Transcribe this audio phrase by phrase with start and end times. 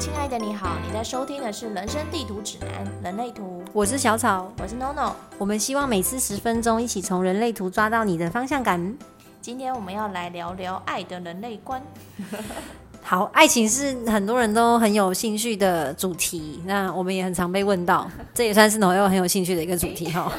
[0.00, 5.12] 亲爱的你好，你在收听的是《人生地图指南：人类图》，我是小草，我是 NONO。
[5.36, 8.96] 我们希望每次十分钟，一起从人类图抓到你的方向感。
[9.42, 11.82] 今天我们要来聊聊爱的人类观。
[13.02, 20.32] 好，爱情是很多人都很有兴趣的主题，那我们也很常被问到，这也算是 NONO 很有兴趣的一个主题哈。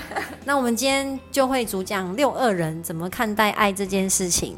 [0.43, 4.57] 那我们今天就会主讲六二人怎么看待爱这件事情。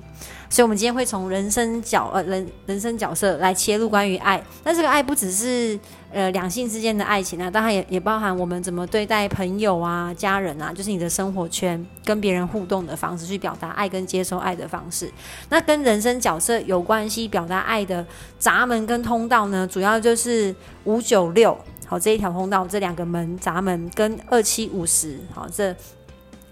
[0.54, 4.40] 所以，我们今天会从人生角呃人人生角色来切入关于爱。
[4.64, 5.80] 那这个爱不只是
[6.12, 15.12] 呃两性之间的爱情啊，当然也也包含我们怎么对待朋友啊、家人啊，就是你的生活圈跟别人互动的方式，去表达爱跟接受爱的方式。
[15.50, 18.06] 那跟人生角色有关系，表达爱的
[18.38, 21.58] 闸门跟通道呢，主要就是五九六
[21.88, 25.76] 好这一条通道，这两个门闸门跟二七五十好这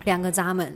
[0.05, 0.75] 两个闸门。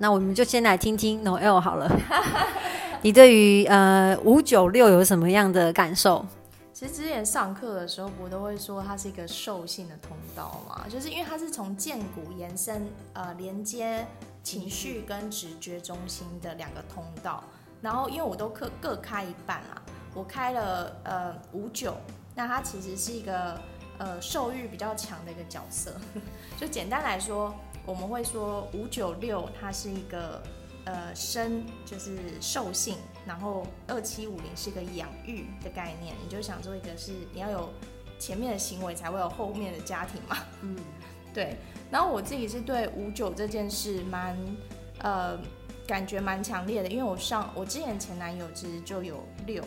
[0.00, 1.90] 那我们就先来听听 Noel 好了，
[3.02, 6.24] 你对于呃五九六有什么样的感受？
[6.72, 14.06] 其实之前上课的时候，我都会说它是一个兽性的通道嘛，就是因为它是从剑骨延伸，呃，连接
[14.42, 17.42] 情绪跟直觉中心的两个通道。
[17.80, 19.82] 然后因为我都各各开一半啊，
[20.14, 21.96] 我开了呃五九，
[22.34, 23.60] 那它其实是一个
[23.98, 25.94] 呃受欲比较强的一个角色，
[26.60, 27.54] 就简单来说。
[27.86, 30.42] 我们会说五九六，它是一个
[30.88, 36.16] 呃生，就是兽性，然后二七五零是个养育的概念。
[36.24, 37.68] 你就想做一个是你要有
[38.18, 40.38] 前面的行为，才会有后面的家庭嘛。
[40.62, 40.74] 嗯，
[41.34, 41.58] 对。
[41.90, 44.34] 然后我自己是对五九这件事蛮
[45.00, 45.38] 呃
[45.86, 49.62] 感觉蛮强烈的，因为我上我之前前男友其实就有六，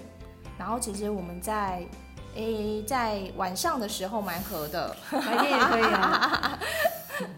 [0.58, 1.86] 然后其实我们在
[2.34, 6.60] 诶在晚上的时候蛮合的，白天也可以啊。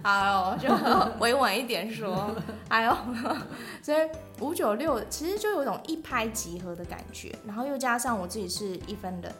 [0.04, 0.70] 哎呦，就
[1.20, 2.34] 委婉一点说，
[2.74, 2.98] 哎呦，
[3.84, 3.98] 所以
[4.40, 9.32] 五九六其实就有种一拍即合的感觉，然后又加上我自己是一分人，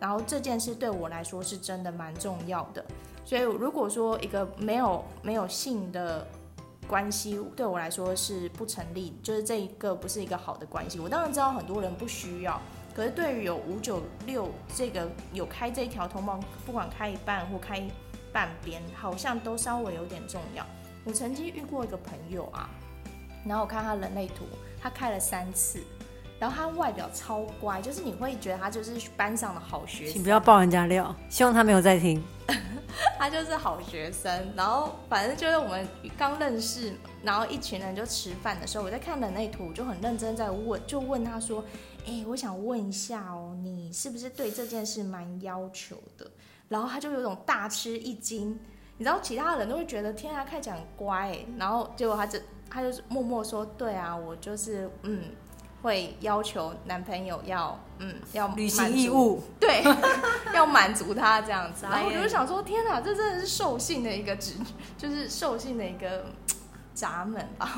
[0.00, 2.82] 然后这件事对我来说是真的蛮重要的，
[3.26, 6.26] 所以如果说一个没有没有性的
[6.88, 10.98] 关系对我来说是不成立，就是这一个不是一个好的关系。
[10.98, 12.58] 我当然知道很多人不需要，
[12.94, 17.86] 可是对于有五九六这个有开这一条通道，不管开一半或开。
[18.30, 20.64] 半边好像都稍微有点重要。
[21.08, 22.68] 我曾经遇过一个朋友啊，
[23.46, 24.44] 然后我看他人类图，
[24.78, 25.80] 他开了三次，
[26.38, 30.12] 然后他外表超乖，就是你会觉得他就是班上的好学生。
[30.12, 32.22] 请不要爆人家料，希望他没有在听。
[33.18, 36.92] 他就是好学生，然后反正就是我们刚认识，
[37.22, 41.64] 然后一群人就吃饭的时候，我在看人类图，我就很认真在问，就问他说
[42.06, 46.30] ：“哎，我想问一下哦，你是不是对这件事蛮要求的？”
[46.68, 48.58] 然后他就有种大吃一惊，
[48.98, 52.38] 你知道其他人都会觉得天啊，看起来很乖，然后结果他就
[52.68, 55.22] 他就默默说，对啊，我就是嗯，
[55.82, 59.82] 会要求男朋友要嗯要 履行义务，对，
[60.52, 61.86] 要满足他这样子。
[61.88, 64.54] 然后我就想说，天哪，这真的是兽性的一个直，
[64.98, 66.26] 就是兽性的一个
[66.94, 67.70] 闸门吧。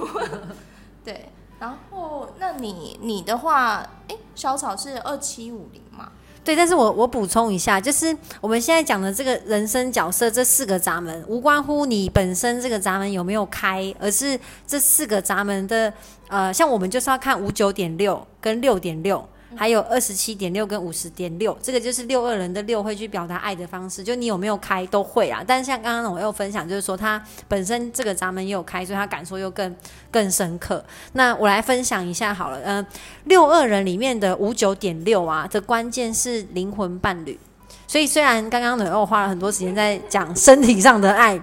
[1.05, 6.13] 对，然后那你你的话，哎，小草是二七五零嘛？
[6.43, 15.93] 对，但是我我补充一下，就是我们现在讲的这个人生角色这四个闸门，无关乎你本身这个闸门有没有开，而是这四个闸门的，
[16.29, 19.25] 呃，像我们就是要看五九点六跟六点六。
[19.57, 25.43] 还有二十七点六跟五十点六，这个就是六二人的六会去表达爱的方式，就你有没有开都会啊。
[25.47, 29.75] 但是像刚刚我又分享，就是说他本身这个闸门也有开，所以他感受又更
[30.11, 30.85] 更深刻。
[31.15, 32.87] 那我来分享一下好了，嗯，
[33.25, 37.39] 六二人里面的五九点六啊，这关键是灵魂伴侣。
[37.87, 41.43] 所以虽然刚刚呢我花了很多时间在讲身体上的爱，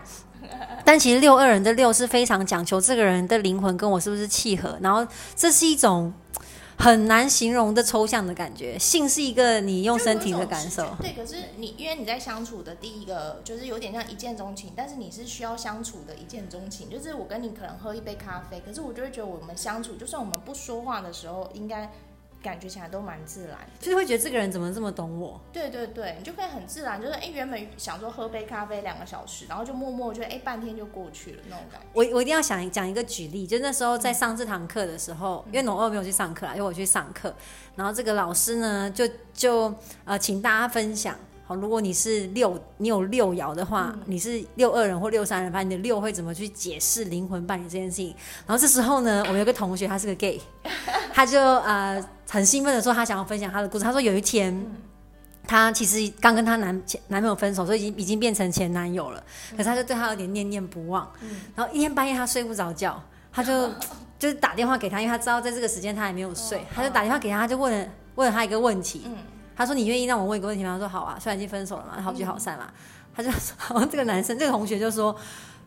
[0.86, 6.14] 但其实六二人的六是非常讲求这个人的灵魂跟我是不是契合，然后这是一种。
[6.78, 10.96] 很难形容的抽象的感觉，性是一个你用身体的感受。
[11.02, 21.92] 对，可是你因为你在相处的第一个就是有点像一见钟情，但是你是需要相处的一见钟情，就是我跟你可能喝一杯咖啡，可是我就会觉得我们相处，就算我们不说话的时候，应该。
[22.48, 25.40] 感觉起来都蛮自然，就是会觉得这个人怎么这么懂我？
[25.52, 31.88] 对对对，你就可以很自然，就是哎，原本想说喝杯咖啡两个小时，然后就默默就哎半天就过去了那种感觉。
[31.92, 37.36] 我我一定要想讲一个举例，就那时候在上这堂课的时候，因为农二没有去上课啦，因为我去上课，
[37.76, 39.74] 然后这个老师呢就就
[40.06, 41.16] 呃请大家分享。
[41.46, 48.14] 好，如果你是六，你有六爻的话，你是六二人或六三人，把你的六会怎么去解释灵魂伴侣这件事情？
[48.46, 50.42] 然后这时候呢，我们有个同学，他是个 gay，
[51.18, 52.00] 他就呃
[52.30, 53.84] 很兴奋的说，他想要分享他的故事。
[53.84, 54.56] 他说有一天，
[55.48, 59.24] 他其实刚跟他男前男朋友分手，所以已经已经变成前男友了。
[59.54, 61.12] 可是他就对他有点念念不忘。
[61.56, 63.02] 然后一天半夜他睡不着觉，
[63.34, 63.68] 他就
[64.20, 69.08] 就是打电话给他，因为他知道在这个时间他还没有睡，他就打电话给他，他就问问了他一个问题。
[69.56, 72.68] 他说：“你愿意让我问一个问题吗？”他说：“好啊。”虽然已经分手了嘛，好聚好散嘛。
[73.16, 73.58] 他就说
[73.90, 75.16] ：“这个男生，这个同学就说，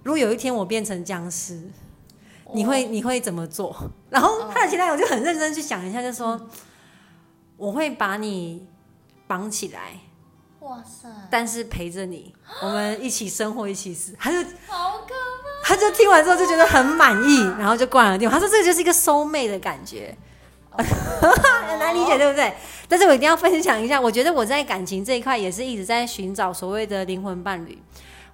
[0.05, 1.61] 如果有一天我变成僵尸，
[2.55, 3.75] 你会你会怎么做？”
[4.11, 6.41] 然后他的其他友就很认真去想一下，就说
[7.56, 8.67] ：“我会把你
[9.26, 10.00] 绑起来，
[10.61, 11.08] 哇塞！
[11.31, 15.50] 但是陪着你，我们一起生活，一起死。”他就好可怕。
[15.62, 18.35] 他就听完之后就觉得很满意，然后就挂了电话。
[18.37, 20.17] 他说：“这个就是一个收妹的感觉。”
[20.81, 22.55] 很难理解，对不对？
[22.88, 27.76] 但是我一定要分享一下，我觉得我在感情这一块也是一直在寻找所谓的灵魂伴侣。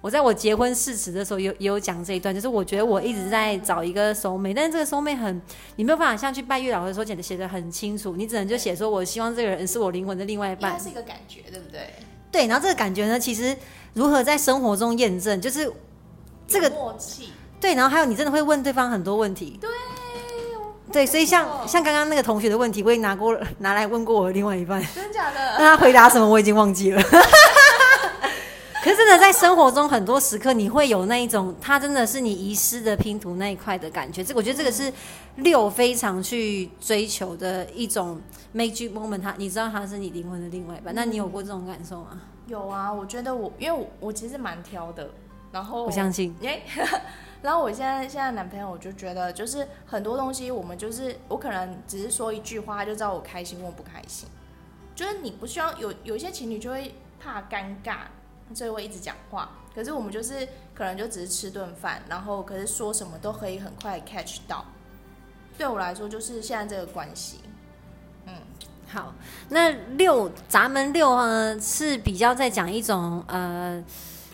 [0.07, 5.41] 我在我结婚誓词的时候有也有讲这一段，就是我觉得我一直在找一个收妹，但是这个收妹很，
[5.75, 11.93] 你没有办法像去拜月老的时候写的写的很清楚，你只能就写说我希望这个人是我灵魂的另外一半，是一个感觉，对不对？
[12.31, 13.53] 对，然后这个感觉呢，其实
[13.95, 15.69] 如何在生活中验证，就是
[16.47, 17.33] 这个默契。
[17.59, 19.57] 对，然后还有你真的会问对方很多问题。
[19.59, 19.69] 对。
[20.89, 25.37] 对，所以像像刚刚那个同学的问题，我也拿过拿来问过我另外一半，真的假的？
[25.59, 27.03] 那他回答什么我已经忘记了。
[29.07, 34.21] 真的在生活中很多时刻，你会有那一种，他真的是你遗失的拼图那一块的感觉。
[34.21, 34.91] 这我觉得这个是
[35.37, 38.19] 六非常去追求的一种
[38.53, 39.21] magic moment。
[39.21, 42.19] 他你知道他是你灵魂的另外一半，那你有过这种感受吗？
[42.47, 45.09] 有啊，我觉得我因为我我其实蛮挑的，
[45.53, 46.35] 然后我相信。
[47.41, 54.27] 然后我现在现在男朋友，我就觉得就是很多东西，我们就是我可能只是说一句话，他就知道我开心或不开心。
[54.93, 57.99] 就是你不需要有有一些情侣就会怕尴尬，
[58.53, 59.49] 所以会一直讲话。
[59.73, 64.65] 可是我们就是可能就只是吃顿饭，然后可是说什么都可以很快 catch 到。
[65.57, 67.39] 对我来说，就是现在这个关系。
[68.25, 68.33] 嗯，
[68.87, 69.13] 好，
[69.49, 73.83] 那六闸门六呢是比较在讲一种呃。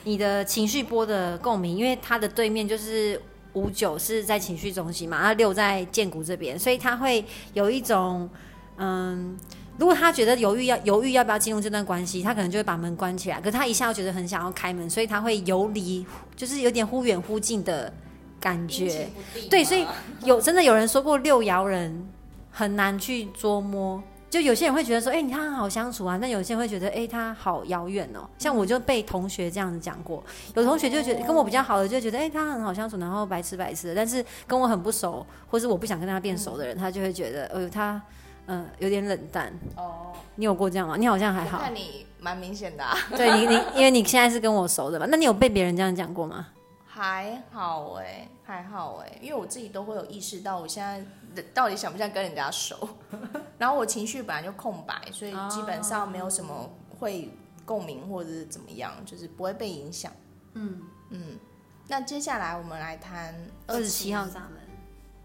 [0.05, 3.17] 你的情绪波的共鸣，因为它的对面就是
[3.53, 8.29] 五九是在情绪中心嘛，那六在剑骨这边，所以他会有一种，
[8.75, 9.39] 嗯，
[9.77, 13.41] 如果他觉得犹豫要犹豫要不要进入这段关系，他可能就会把门关起来。
[13.41, 16.05] 可他一下又觉得很想要开门，所以他会游离，
[16.35, 17.91] 就是有点忽远忽近的
[18.39, 19.07] 感觉。
[19.49, 19.85] 对，所以
[20.23, 22.07] 有真的有人说过六爻人
[22.51, 24.01] 很难去捉摸。
[24.29, 26.17] 就有些人会觉得说，哎，他很好相处啊。
[26.19, 28.27] 但有些人会觉得，哎，他好遥远哦。
[28.39, 30.23] 像我就被同学这样子讲过，
[30.55, 33.95] 有同学就觉得跟我比较好的就觉得，哎，他很好相处，然后白吃白吃的。
[33.95, 38.01] 但是跟我很不熟，或是我不想跟他变熟的人，他就会觉得，呃，他
[38.47, 39.53] 嗯有点冷淡。
[39.75, 40.95] 哦，你有过这样吗？
[40.97, 41.59] 你好像还好。
[41.59, 42.83] 看你蛮明显的。
[43.15, 46.47] 对你，你因为你现在是跟我熟的嘛，那你有被别人这样讲过吗？
[46.85, 51.03] 还好哎，还好哎，因为我自己都会有意识到，我现在。
[51.51, 52.87] 到底想不想跟人家熟？
[53.57, 56.69] 然后我情绪本来就空白，所以基本上没有什么
[56.99, 57.27] 会
[57.65, 60.11] 共鸣或者是怎么样，就是不会被影响。
[60.53, 60.79] 嗯
[61.09, 61.39] 嗯。
[61.87, 63.33] 那接下来我们来谈
[63.65, 64.51] 二十七号闸门。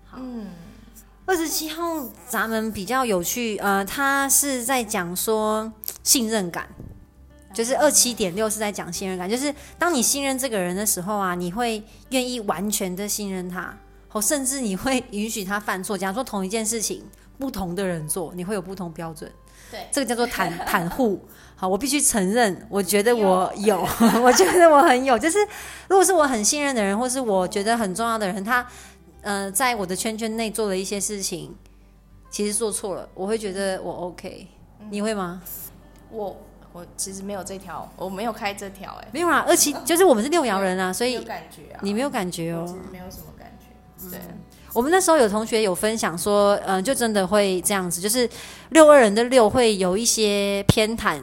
[0.06, 0.46] 好，嗯，
[1.28, 1.82] 二十七号
[2.26, 5.70] 咱们比较有趣，呃，他是在讲说
[6.02, 6.66] 信任感，
[7.52, 13.76] 就是二七点六是在讲信任感，就是当你信任这个人的时候啊，你会愿意完全的信任他。
[14.10, 15.98] 哦，甚至你会允许他犯错。
[15.98, 17.04] 假如说同一件事情，
[17.38, 19.30] 不同的人做，你会有不同标准。
[19.70, 21.22] 对，这个叫做袒袒护。
[21.54, 23.86] 好，我必须承认，我觉得我有，
[24.24, 25.18] 我觉得我很有。
[25.18, 25.38] 就是
[25.88, 28.66] 如果是我很信任的人，或是我觉得很重要的人，他
[29.28, 31.54] 呃在我的圈圈内做了一些事情，
[32.30, 34.48] 其实做错了，我会觉得我 OK。
[34.88, 35.42] 你会吗？
[36.10, 36.34] 我
[36.72, 39.44] 我其实没有这条，我没有开这条，哎，没有啊。
[39.46, 44.08] 二七就是我们是六爻人啊，所以感觉啊，你没有感觉哦，没有什么感觉。
[44.10, 44.18] 对，
[44.72, 48.26] 我们那时候有同学有分享说，嗯，就真的会这样子，就是
[48.70, 51.20] 六二人的六会有一些偏袒，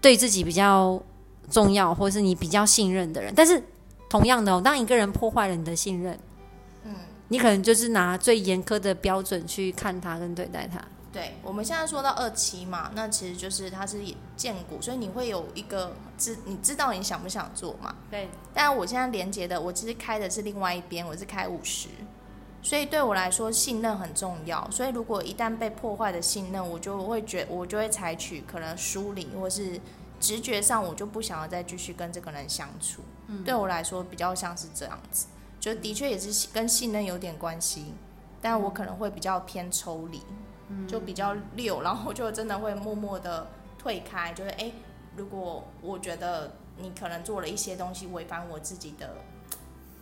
[0.00, 1.02] 对自己比较
[1.50, 3.32] 重要，或是你比较信任的人。
[3.34, 3.60] 但是
[4.08, 6.20] 同样的哦，当一个人破坏了你的信任，嗯，
[7.28, 10.80] 你可能就是拿最严苛的标准去看他跟对待他。
[11.12, 13.98] 对，我们现在说到二期嘛，那其实就是它是
[14.36, 17.94] 建股，所以你会有一个知，你知道你想不想做嘛？
[18.10, 18.28] 对。
[18.52, 21.88] 但我现在连接的，我其实开的是另外一边，我是开五十，
[22.60, 24.70] 所以对我来说信任很重要。
[24.70, 29.80] 所以如果一旦被破坏的信任，我就会觉，我就会采取可能疏离，或是
[30.20, 33.00] 直觉上我就不想要再继续跟这个人相处。
[33.28, 33.42] 嗯。
[33.42, 35.28] 对我来说比较像是这样子，
[35.66, 37.86] 就的确也是跟信任有点关系，
[38.40, 40.22] 但我可能会比较偏抽离。
[40.88, 44.32] 就比较溜，然后就真的会默默的退开。
[44.32, 44.70] 就是哎，
[45.16, 49.14] 如果我觉得你可能做了一些东西违反我自己的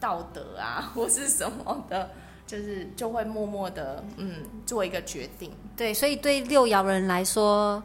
[0.01, 2.11] 道德啊，或是什么的，
[2.47, 5.51] 就是就会默默的嗯做一个决定。
[5.77, 7.83] 对，所以对六爻人来说，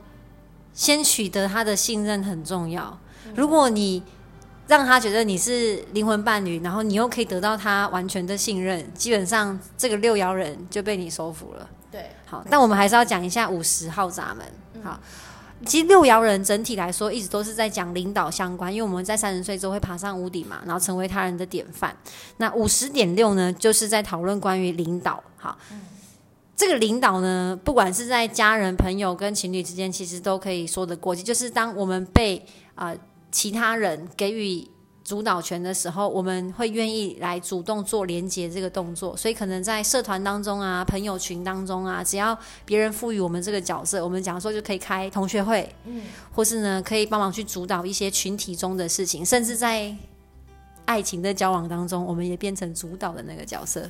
[0.73, 2.97] 先取得他的信任很重要。
[3.35, 4.03] 如果你
[4.69, 11.67] 让他觉得你是灵魂伴侣，然后你又可以得到他完全的信任，基本上这个六爻人就被你收服了。
[11.91, 14.45] 对，好，但我们还是要讲一下五十号闸门。
[14.83, 14.99] 好，
[15.65, 21.97] 其实六爻人整体来说，一直都是在讲领导相关，因为我们在三十岁之后会爬上屋顶嘛，然后成为他人的典范。
[22.37, 25.23] 那五十点六呢，就是在讨论关于领导。
[25.37, 25.57] 好，
[26.55, 31.23] 这个领导呢，不管是在家人、朋友跟情侣之间，其实都可以说得过去。
[31.23, 32.45] 就是当我们被
[32.75, 32.95] 啊、
[33.31, 34.67] 其他人给予
[35.03, 39.17] 主导权的时候，我们会愿意来主动做连接这个动作。
[39.17, 49.95] 所以可能在社团当中啊、朋友群当中啊，只要别人赋予我们这个角色，我们讲说就可以开同学会，嗯，或是呢可以帮忙去主导一些群体中的事情，甚至在
[50.85, 53.89] 爱情的交往当中，我们也变成主导的那个角色。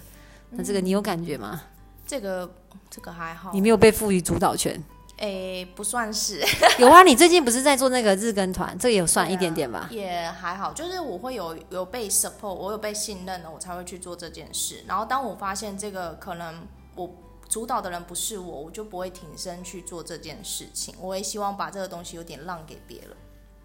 [0.52, 1.62] 那这个你有感觉吗？
[2.08, 2.50] 这个
[2.90, 4.82] 这个还好你，没有被赋予主导权？
[5.20, 6.42] 诶，不算是，
[6.80, 9.88] 有啊，你最近不是在做那个日更团，这个有算一点点吧？
[9.92, 14.84] 也还好，就是我会有有被 support，我有被信任了，我才会去做这件事。
[14.88, 17.14] 然后当我发现这个可能我
[17.50, 20.96] 主导的人不是我，我就不会挺身去做这件事情。
[21.02, 23.10] 我也希望把这个东西有点让给别人。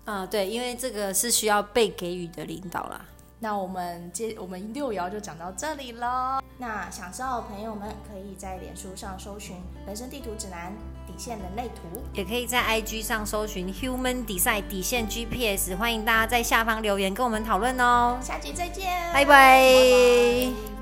[0.06, 3.06] 啊、对，因为这个是需要被给予的领导啦。
[3.38, 6.40] 那我们接我们六爻就讲到这里喽。
[6.58, 9.56] 那想知道的朋友们可以在脸书上搜寻
[9.86, 10.72] “人生地图指南”
[11.14, 12.02] 底线人类图。
[12.12, 18.18] 也可以在 IG 上搜寻 Human Design 底线 GPS，欢迎大家在下方留言跟我们讨论哦。
[18.20, 20.73] 下集再见，拜拜拜拜